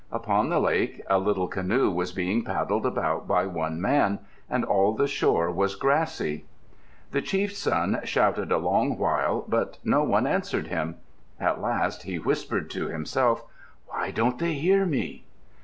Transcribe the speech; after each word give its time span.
Upon 0.11 0.49
the 0.49 0.57
lake 0.59 1.03
a 1.11 1.19
little 1.19 1.47
canoe 1.47 1.91
was 1.91 2.11
being 2.11 2.43
paddled 2.43 2.87
about 2.87 3.27
by 3.27 3.45
one 3.45 3.79
man, 3.79 4.17
and 4.49 4.65
all 4.65 4.93
the 4.95 5.05
shore 5.05 5.51
was 5.51 5.75
grassy. 5.75 6.45
The 7.11 7.21
chief's 7.21 7.59
son 7.59 7.99
shouted 8.03 8.51
a 8.51 8.57
long 8.57 8.97
while 8.97 9.45
but 9.47 9.77
no 9.83 10.03
one 10.03 10.25
answered 10.25 10.69
him. 10.69 10.95
At 11.39 11.61
last 11.61 12.01
he 12.01 12.17
whispered 12.17 12.71
to 12.71 12.87
himself, 12.87 13.43
"Why 13.89 14.09
don't 14.09 14.39
they 14.39 14.53
hear 14.53 14.87
me?" 14.87 15.23